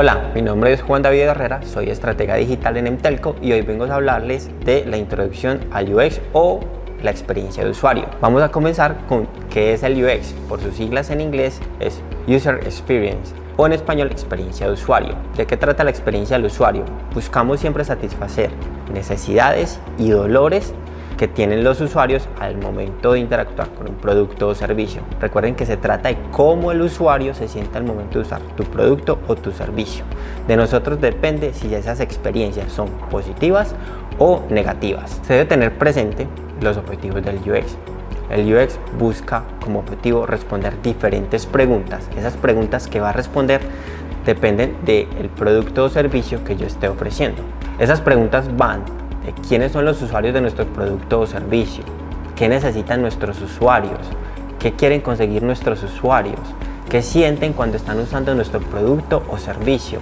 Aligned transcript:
Hola, 0.00 0.30
mi 0.32 0.42
nombre 0.42 0.72
es 0.72 0.80
Juan 0.80 1.02
David 1.02 1.22
Herrera, 1.22 1.60
soy 1.64 1.90
estratega 1.90 2.36
digital 2.36 2.76
en 2.76 2.86
Emtelco 2.86 3.34
y 3.42 3.50
hoy 3.50 3.62
vengo 3.62 3.84
a 3.84 3.96
hablarles 3.96 4.48
de 4.64 4.86
la 4.86 4.96
introducción 4.96 5.58
al 5.72 5.92
UX 5.92 6.20
o 6.32 6.60
la 7.02 7.10
experiencia 7.10 7.64
de 7.64 7.70
usuario. 7.70 8.04
Vamos 8.20 8.40
a 8.44 8.52
comenzar 8.52 8.96
con 9.08 9.26
qué 9.50 9.72
es 9.72 9.82
el 9.82 10.00
UX. 10.00 10.34
Por 10.48 10.60
sus 10.60 10.76
siglas 10.76 11.10
en 11.10 11.20
inglés 11.20 11.60
es 11.80 12.00
User 12.28 12.60
Experience 12.62 13.34
o 13.56 13.66
en 13.66 13.72
español 13.72 14.12
experiencia 14.12 14.68
de 14.68 14.74
usuario. 14.74 15.16
¿De 15.36 15.46
qué 15.46 15.56
trata 15.56 15.82
la 15.82 15.90
experiencia 15.90 16.36
del 16.36 16.46
usuario? 16.46 16.84
Buscamos 17.12 17.58
siempre 17.58 17.82
satisfacer 17.82 18.50
necesidades 18.94 19.80
y 19.98 20.10
dolores 20.10 20.74
que 21.18 21.28
tienen 21.28 21.64
los 21.64 21.80
usuarios 21.80 22.28
al 22.40 22.56
momento 22.56 23.12
de 23.12 23.18
interactuar 23.18 23.68
con 23.70 23.88
un 23.88 23.96
producto 23.96 24.48
o 24.48 24.54
servicio. 24.54 25.02
Recuerden 25.20 25.56
que 25.56 25.66
se 25.66 25.76
trata 25.76 26.08
de 26.08 26.16
cómo 26.30 26.72
el 26.72 26.80
usuario 26.80 27.34
se 27.34 27.48
siente 27.48 27.76
al 27.76 27.84
momento 27.84 28.18
de 28.18 28.24
usar 28.24 28.40
tu 28.56 28.64
producto 28.64 29.18
o 29.26 29.34
tu 29.34 29.50
servicio. 29.50 30.04
De 30.46 30.56
nosotros 30.56 31.00
depende 31.00 31.52
si 31.52 31.74
esas 31.74 32.00
experiencias 32.00 32.72
son 32.72 32.88
positivas 33.10 33.74
o 34.18 34.42
negativas. 34.48 35.20
Se 35.26 35.34
debe 35.34 35.44
tener 35.44 35.76
presente 35.76 36.28
los 36.62 36.76
objetivos 36.76 37.22
del 37.22 37.38
UX. 37.38 37.76
El 38.30 38.54
UX 38.54 38.78
busca 38.98 39.42
como 39.62 39.80
objetivo 39.80 40.24
responder 40.24 40.80
diferentes 40.82 41.46
preguntas. 41.46 42.08
Esas 42.16 42.36
preguntas 42.36 42.86
que 42.86 43.00
va 43.00 43.10
a 43.10 43.12
responder 43.12 43.60
dependen 44.24 44.76
del 44.84 45.30
producto 45.36 45.84
o 45.84 45.88
servicio 45.88 46.44
que 46.44 46.56
yo 46.56 46.66
esté 46.66 46.88
ofreciendo. 46.88 47.42
Esas 47.78 48.00
preguntas 48.00 48.56
van 48.56 48.84
quiénes 49.32 49.72
son 49.72 49.84
los 49.84 50.00
usuarios 50.02 50.34
de 50.34 50.40
nuestro 50.40 50.66
producto 50.66 51.20
o 51.20 51.26
servicio, 51.26 51.84
qué 52.36 52.48
necesitan 52.48 53.02
nuestros 53.02 53.40
usuarios, 53.40 53.98
qué 54.58 54.72
quieren 54.72 55.00
conseguir 55.00 55.42
nuestros 55.42 55.82
usuarios, 55.82 56.40
qué 56.88 57.02
sienten 57.02 57.52
cuando 57.52 57.76
están 57.76 57.98
usando 57.98 58.34
nuestro 58.34 58.60
producto 58.60 59.22
o 59.30 59.38
servicio, 59.38 60.00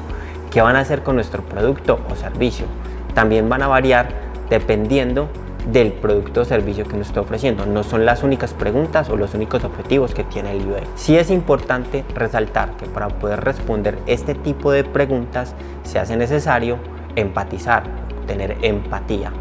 qué 0.50 0.60
van 0.62 0.76
a 0.76 0.80
hacer 0.80 1.02
con 1.02 1.16
nuestro 1.16 1.42
producto 1.42 1.98
o 2.10 2.16
servicio. 2.16 2.66
También 3.14 3.48
van 3.48 3.62
a 3.62 3.68
variar 3.68 4.09
dependiendo 4.51 5.29
del 5.70 5.92
producto 5.92 6.42
o 6.42 6.45
servicio 6.45 6.86
que 6.86 6.96
nos 6.96 7.08
está 7.08 7.20
ofreciendo. 7.20 7.66
No 7.66 7.82
son 7.82 8.06
las 8.06 8.23
únicas 8.23 8.54
preguntas 8.54 9.08
o 9.10 9.16
los 9.16 9.34
únicos 9.34 9.64
objetivos 9.64 10.14
que 10.14 10.24
tiene 10.24 10.52
el 10.52 10.66
UX. 10.68 10.88
Sí 10.95 11.16
es 11.16 11.30
importante 11.30 12.04
resaltar 12.14 12.76
que 12.76 12.86
para 12.86 13.08
poder 13.08 13.42
responder 13.42 13.98
este 14.06 14.34
tipo 14.34 14.70
de 14.70 14.84
preguntas 14.84 15.54
se 15.82 15.98
hace 15.98 16.16
necesario 16.16 16.79
empatizar, 17.16 17.84
tener 18.27 18.57
empatía. 18.63 19.32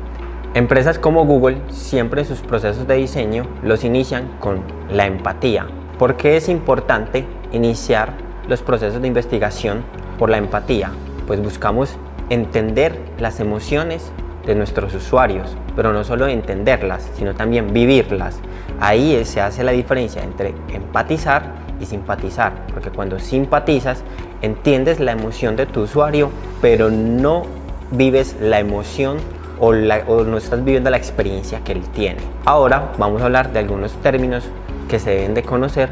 Empresas 0.53 0.99
como 0.99 1.25
Google 1.25 1.57
siempre 1.69 2.23
sus 2.23 2.39
procesos 2.39 2.87
de 2.87 2.95
diseño 2.95 3.45
los 3.61 3.83
inician 3.83 4.29
con 4.39 4.61
la 4.89 5.05
empatía. 5.05 5.67
¿Por 5.99 6.15
qué 6.15 6.37
es 6.37 6.47
importante 6.47 7.25
iniciar 7.51 8.13
los 8.47 8.61
procesos 8.61 9.01
de 9.01 9.07
investigación 9.07 9.83
por 10.17 10.29
la 10.29 10.37
empatía? 10.37 10.91
Pues 11.27 11.41
buscamos 11.41 11.97
entender 12.29 12.97
las 13.19 13.39
emociones 13.39 14.11
de 14.45 14.55
nuestros 14.55 14.93
usuarios, 14.93 15.57
pero 15.75 15.91
no 15.91 16.03
solo 16.03 16.27
entenderlas, 16.27 17.09
sino 17.15 17.33
también 17.33 17.73
vivirlas. 17.73 18.39
Ahí 18.79 19.23
se 19.25 19.41
hace 19.41 19.63
la 19.63 19.71
diferencia 19.71 20.23
entre 20.23 20.53
empatizar 20.73 21.65
y 21.79 21.85
simpatizar, 21.85 22.53
porque 22.73 22.91
cuando 22.91 23.19
simpatizas 23.19 24.03
entiendes 24.41 24.99
la 24.99 25.11
emoción 25.11 25.55
de 25.55 25.65
tu 25.65 25.81
usuario, 25.81 26.29
pero 26.61 26.89
no 26.89 27.43
vives 27.91 28.35
la 28.39 28.59
emoción 28.59 29.17
o, 29.59 29.73
no 29.73 30.37
estás 30.37 30.63
viviendo 30.63 30.89
la 30.89 30.97
experiencia 30.97 31.63
que 31.63 31.71
él 31.71 31.81
tiene. 31.93 32.19
Ahora 32.45 32.91
vamos 32.97 33.21
a 33.21 33.25
hablar 33.25 33.53
de 33.53 33.59
algunos 33.59 33.93
términos 34.01 34.43
que 34.89 34.99
se 34.99 35.11
deben 35.11 35.33
de 35.33 35.43
conocer 35.43 35.89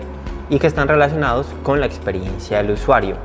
y 0.50 0.60
que 0.60 0.68
están 0.68 0.88
relacionados 0.88 1.48
con 1.64 1.80
la 1.80 1.86
experiencia 1.86 2.58
del 2.58 2.72
usuario. 2.72 3.18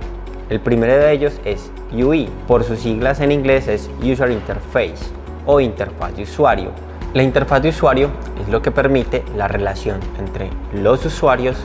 El 0.49 0.61
primero 0.61 0.95
de 0.95 1.13
ellos 1.13 1.41
es 1.45 1.71
UI, 1.93 2.29
por 2.47 2.65
sus 2.65 2.79
siglas 2.79 3.21
en 3.21 3.33
inglés 3.33 3.69
es 3.69 3.91
User 4.03 4.31
Interface 4.31 5.13
o 5.45 5.61
interfaz 5.61 6.17
de 6.17 6.23
usuario. 6.23 6.71
La 7.15 7.23
interfaz 7.23 7.63
de 7.63 7.71
usuario 7.71 8.11
es 8.41 8.49
lo 8.49 8.63
que 8.63 8.71
permite 8.71 9.25
la 9.37 9.49
relación 9.49 9.99
entre 10.19 10.51
los 10.73 11.05
usuarios 11.05 11.57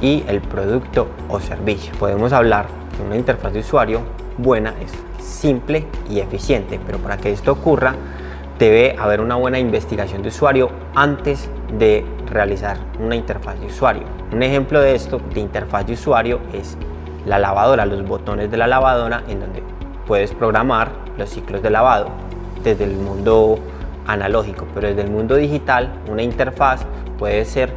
y 0.00 0.24
el 0.28 0.40
producto 0.40 1.08
o 1.28 1.40
servicio. 1.40 1.92
Podemos 1.98 2.32
hablar 2.32 2.66
de 2.96 3.06
una 3.06 3.16
interfaz 3.16 3.52
de 3.52 3.60
usuario 3.60 4.02
buena 4.38 4.74
es 4.80 4.92
simple 5.22 5.86
y 6.08 6.20
eficiente, 6.20 6.80
pero 6.84 6.98
para 6.98 7.16
que 7.16 7.30
esto 7.30 7.52
ocurra 7.52 7.94
debe 8.58 8.94
haber 8.98 9.22
una 9.22 9.36
buena 9.36 9.58
investigación 9.58 10.22
de 10.22 10.28
usuario 10.28 10.70
antes 10.94 11.48
de 11.78 12.04
realizar 12.26 12.76
una 12.98 13.16
interfaz 13.16 13.58
de 13.58 13.66
usuario. 13.66 14.02
Un 14.32 14.42
ejemplo 14.42 14.80
de 14.80 14.94
esto 14.94 15.18
de 15.32 15.40
interfaz 15.40 15.86
de 15.86 15.94
usuario 15.94 16.40
es 16.52 16.76
la 17.24 17.38
lavadora, 17.38 17.86
los 17.86 18.06
botones 18.06 18.50
de 18.50 18.58
la 18.58 18.66
lavadora 18.66 19.22
en 19.28 19.40
donde 19.40 19.62
puedes 20.06 20.32
programar 20.32 20.90
los 21.16 21.30
ciclos 21.30 21.62
de 21.62 21.70
lavado 21.70 22.08
desde 22.62 22.84
el 22.84 22.96
mundo 22.96 23.58
analógico, 24.06 24.66
pero 24.74 24.88
desde 24.88 25.02
el 25.02 25.10
mundo 25.10 25.36
digital 25.36 25.94
una 26.10 26.22
interfaz 26.22 26.84
puede 27.18 27.44
ser 27.46 27.72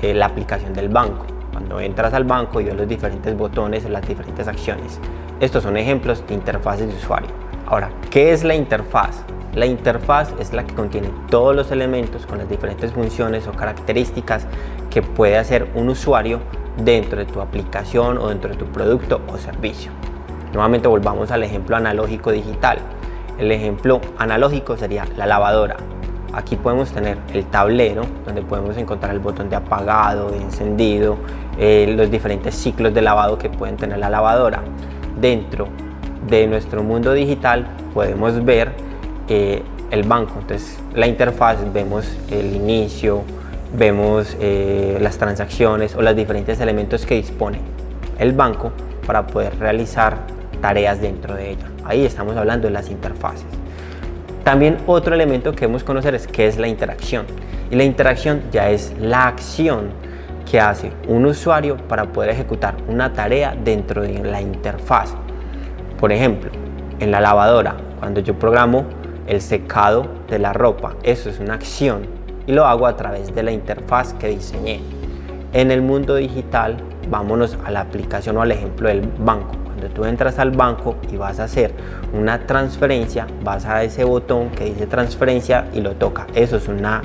eh, 0.00 0.14
la 0.14 0.26
aplicación 0.26 0.72
del 0.72 0.88
banco. 0.88 1.26
Cuando 1.52 1.78
entras 1.80 2.14
al 2.14 2.24
banco 2.24 2.60
y 2.60 2.64
ves 2.64 2.74
los 2.74 2.88
diferentes 2.88 3.36
botones, 3.36 3.88
las 3.88 4.08
diferentes 4.08 4.48
acciones. 4.48 4.98
Estos 5.38 5.62
son 5.62 5.76
ejemplos 5.76 6.26
de 6.26 6.34
interfaces 6.34 6.88
de 6.88 6.94
usuario. 6.94 7.28
Ahora, 7.66 7.90
¿qué 8.10 8.32
es 8.32 8.42
la 8.42 8.54
interfaz? 8.54 9.22
La 9.54 9.66
interfaz 9.66 10.32
es 10.38 10.54
la 10.54 10.64
que 10.64 10.74
contiene 10.74 11.10
todos 11.28 11.54
los 11.54 11.70
elementos 11.70 12.24
con 12.24 12.38
las 12.38 12.48
diferentes 12.48 12.92
funciones 12.92 13.46
o 13.46 13.52
características 13.52 14.46
que 14.88 15.02
puede 15.02 15.36
hacer 15.36 15.68
un 15.74 15.90
usuario 15.90 16.40
dentro 16.78 17.18
de 17.18 17.26
tu 17.26 17.40
aplicación 17.42 18.16
o 18.16 18.28
dentro 18.28 18.50
de 18.50 18.56
tu 18.56 18.64
producto 18.66 19.20
o 19.28 19.36
servicio. 19.36 19.92
Nuevamente 20.54 20.88
volvamos 20.88 21.30
al 21.30 21.42
ejemplo 21.42 21.76
analógico 21.76 22.32
digital. 22.32 22.78
El 23.38 23.52
ejemplo 23.52 24.00
analógico 24.18 24.76
sería 24.78 25.04
la 25.16 25.26
lavadora. 25.26 25.76
Aquí 26.32 26.56
podemos 26.56 26.90
tener 26.92 27.18
el 27.34 27.44
tablero 27.44 28.04
donde 28.24 28.42
podemos 28.42 28.76
encontrar 28.76 29.12
el 29.12 29.20
botón 29.20 29.50
de 29.50 29.56
apagado, 29.56 30.30
de 30.30 30.38
encendido, 30.38 31.16
eh, 31.58 31.92
los 31.96 32.10
diferentes 32.10 32.54
ciclos 32.54 32.94
de 32.94 33.02
lavado 33.02 33.36
que 33.38 33.50
pueden 33.50 33.76
tener 33.76 33.98
la 33.98 34.08
lavadora 34.08 34.62
dentro 35.20 35.68
de 36.26 36.46
nuestro 36.46 36.82
mundo 36.82 37.12
digital 37.12 37.66
podemos 37.92 38.44
ver 38.44 38.72
eh, 39.28 39.62
el 39.90 40.04
banco. 40.04 40.34
Entonces, 40.40 40.78
la 40.94 41.06
interfaz, 41.06 41.58
vemos 41.72 42.16
el 42.30 42.54
inicio, 42.54 43.22
vemos 43.76 44.36
eh, 44.40 44.98
las 45.00 45.18
transacciones 45.18 45.94
o 45.94 46.02
los 46.02 46.16
diferentes 46.16 46.60
elementos 46.60 47.04
que 47.06 47.16
dispone 47.16 47.58
el 48.18 48.32
banco 48.32 48.72
para 49.06 49.26
poder 49.26 49.58
realizar 49.58 50.18
tareas 50.60 51.00
dentro 51.00 51.34
de 51.34 51.50
ella. 51.50 51.66
Ahí 51.84 52.04
estamos 52.04 52.36
hablando 52.36 52.68
de 52.68 52.72
las 52.72 52.88
interfaces. 52.88 53.61
También 54.44 54.78
otro 54.86 55.14
elemento 55.14 55.52
que 55.52 55.60
debemos 55.60 55.84
conocer 55.84 56.14
es 56.14 56.26
qué 56.26 56.46
es 56.46 56.58
la 56.58 56.66
interacción. 56.66 57.26
Y 57.70 57.76
la 57.76 57.84
interacción 57.84 58.42
ya 58.50 58.70
es 58.70 58.92
la 58.98 59.26
acción 59.28 59.90
que 60.50 60.60
hace 60.60 60.92
un 61.08 61.24
usuario 61.26 61.76
para 61.76 62.12
poder 62.12 62.30
ejecutar 62.30 62.74
una 62.88 63.12
tarea 63.12 63.56
dentro 63.62 64.02
de 64.02 64.18
la 64.24 64.40
interfaz. 64.40 65.14
Por 65.98 66.12
ejemplo, 66.12 66.50
en 66.98 67.10
la 67.10 67.20
lavadora, 67.20 67.76
cuando 68.00 68.20
yo 68.20 68.38
programo 68.38 68.84
el 69.26 69.40
secado 69.40 70.08
de 70.28 70.40
la 70.40 70.52
ropa, 70.52 70.96
eso 71.04 71.30
es 71.30 71.38
una 71.38 71.54
acción 71.54 72.06
y 72.46 72.52
lo 72.52 72.66
hago 72.66 72.86
a 72.86 72.96
través 72.96 73.34
de 73.34 73.42
la 73.42 73.52
interfaz 73.52 74.14
que 74.14 74.28
diseñé. 74.28 74.80
En 75.52 75.70
el 75.70 75.82
mundo 75.82 76.16
digital, 76.16 76.76
vámonos 77.12 77.58
a 77.64 77.70
la 77.70 77.82
aplicación 77.82 78.38
o 78.38 78.42
al 78.42 78.50
ejemplo 78.50 78.88
del 78.88 79.02
banco. 79.02 79.54
Cuando 79.66 79.88
tú 79.88 80.04
entras 80.04 80.38
al 80.38 80.50
banco 80.50 80.96
y 81.12 81.16
vas 81.16 81.38
a 81.38 81.44
hacer 81.44 81.72
una 82.12 82.46
transferencia, 82.46 83.26
vas 83.44 83.66
a 83.66 83.84
ese 83.84 84.02
botón 84.02 84.48
que 84.50 84.64
dice 84.64 84.86
transferencia 84.86 85.66
y 85.74 85.82
lo 85.82 85.92
toca. 85.92 86.26
Eso 86.34 86.56
es 86.56 86.66
una 86.68 87.02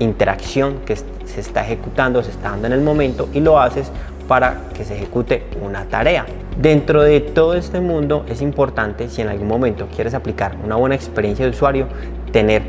interacción 0.00 0.80
que 0.84 0.96
se 0.96 1.40
está 1.40 1.62
ejecutando, 1.62 2.22
se 2.22 2.32
está 2.32 2.50
dando 2.50 2.66
en 2.66 2.72
el 2.72 2.80
momento 2.80 3.28
y 3.32 3.40
lo 3.40 3.60
haces 3.60 3.90
para 4.26 4.56
que 4.74 4.84
se 4.84 4.96
ejecute 4.96 5.46
una 5.62 5.84
tarea. 5.84 6.26
Dentro 6.60 7.02
de 7.02 7.20
todo 7.20 7.54
este 7.54 7.78
mundo 7.80 8.24
es 8.28 8.42
importante, 8.42 9.08
si 9.08 9.22
en 9.22 9.28
algún 9.28 9.46
momento 9.46 9.86
quieres 9.94 10.14
aplicar 10.14 10.56
una 10.64 10.74
buena 10.74 10.96
experiencia 10.96 11.44
de 11.44 11.52
usuario, 11.52 11.86
tener 12.32 12.62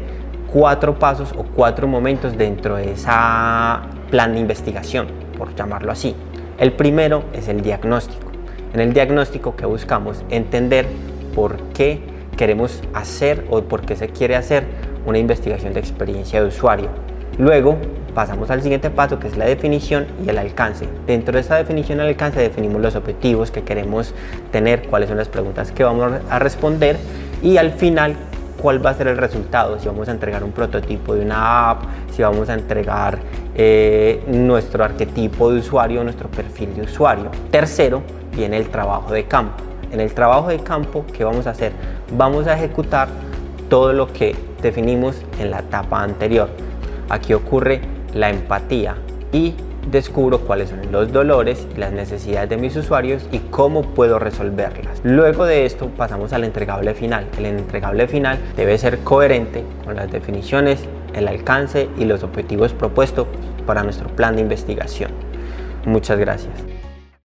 cuatro 0.53 0.99
pasos 0.99 1.33
o 1.35 1.43
cuatro 1.43 1.87
momentos 1.87 2.37
dentro 2.37 2.75
de 2.75 2.91
esa 2.91 3.81
plan 4.11 4.33
de 4.33 4.39
investigación, 4.39 5.07
por 5.35 5.55
llamarlo 5.55 5.91
así. 5.91 6.15
El 6.57 6.71
primero 6.71 7.25
es 7.33 7.49
el 7.49 7.61
diagnóstico. 7.61 8.31
En 8.73 8.79
el 8.79 8.93
diagnóstico 8.93 9.55
que 9.55 9.65
buscamos 9.65 10.23
entender 10.29 10.85
por 11.35 11.57
qué 11.73 11.99
queremos 12.37 12.81
hacer 12.93 13.45
o 13.49 13.61
por 13.61 13.81
qué 13.81 13.95
se 13.95 14.07
quiere 14.07 14.37
hacer 14.37 14.63
una 15.05 15.17
investigación 15.17 15.73
de 15.73 15.81
experiencia 15.81 16.41
de 16.41 16.47
usuario. 16.47 16.89
Luego 17.37 17.77
pasamos 18.13 18.49
al 18.49 18.61
siguiente 18.61 18.89
paso 18.89 19.19
que 19.19 19.27
es 19.27 19.35
la 19.35 19.45
definición 19.45 20.07
y 20.25 20.29
el 20.29 20.37
alcance. 20.37 20.87
Dentro 21.05 21.33
de 21.33 21.41
esta 21.41 21.57
definición 21.57 21.99
y 21.99 22.01
el 22.03 22.07
alcance 22.07 22.39
definimos 22.39 22.81
los 22.81 22.95
objetivos 22.95 23.51
que 23.51 23.63
queremos 23.63 24.13
tener, 24.53 24.83
cuáles 24.87 25.09
son 25.09 25.17
las 25.17 25.27
preguntas 25.27 25.73
que 25.73 25.83
vamos 25.83 26.13
a 26.29 26.39
responder 26.39 26.97
y 27.43 27.57
al 27.57 27.71
final 27.71 28.15
cuál 28.61 28.83
va 28.83 28.91
a 28.91 28.93
ser 28.93 29.09
el 29.09 29.17
resultado, 29.17 29.77
si 29.79 29.87
vamos 29.87 30.07
a 30.07 30.11
entregar 30.11 30.43
un 30.43 30.51
prototipo 30.51 31.13
de 31.13 31.25
una 31.25 31.69
app, 31.71 31.83
si 32.11 32.21
vamos 32.21 32.49
a 32.49 32.53
entregar 32.53 33.19
eh, 33.55 34.23
nuestro 34.27 34.83
arquetipo 34.83 35.51
de 35.51 35.59
usuario, 35.59 36.03
nuestro 36.03 36.29
perfil 36.29 36.75
de 36.75 36.81
usuario. 36.83 37.31
Tercero, 37.51 38.01
viene 38.35 38.57
el 38.57 38.69
trabajo 38.69 39.13
de 39.13 39.25
campo. 39.25 39.63
En 39.91 40.01
el 40.01 40.13
trabajo 40.13 40.49
de 40.49 40.59
campo, 40.59 41.05
¿qué 41.13 41.23
vamos 41.23 41.47
a 41.47 41.51
hacer? 41.51 41.71
Vamos 42.17 42.47
a 42.47 42.55
ejecutar 42.55 43.07
todo 43.69 43.93
lo 43.93 44.11
que 44.11 44.35
definimos 44.61 45.15
en 45.39 45.51
la 45.51 45.59
etapa 45.59 46.01
anterior. 46.03 46.49
Aquí 47.09 47.33
ocurre 47.33 47.81
la 48.13 48.29
empatía 48.29 48.95
y 49.31 49.53
descubro 49.89 50.39
cuáles 50.39 50.69
son 50.69 50.91
los 50.91 51.11
dolores 51.11 51.67
y 51.75 51.79
las 51.79 51.91
necesidades 51.91 52.49
de 52.49 52.57
mis 52.57 52.75
usuarios 52.75 53.27
y 53.31 53.39
cómo 53.39 53.83
puedo 53.83 54.19
resolverlas. 54.19 54.99
Luego 55.03 55.45
de 55.45 55.65
esto 55.65 55.89
pasamos 55.89 56.33
al 56.33 56.43
entregable 56.43 56.93
final. 56.93 57.27
El 57.37 57.45
entregable 57.45 58.07
final 58.07 58.39
debe 58.57 58.77
ser 58.77 58.99
coherente 58.99 59.63
con 59.85 59.95
las 59.95 60.11
definiciones, 60.11 60.83
el 61.15 61.27
alcance 61.27 61.89
y 61.97 62.05
los 62.05 62.23
objetivos 62.23 62.73
propuestos 62.73 63.27
para 63.65 63.83
nuestro 63.83 64.09
plan 64.09 64.35
de 64.35 64.41
investigación. 64.41 65.11
Muchas 65.85 66.19
gracias. 66.19 66.74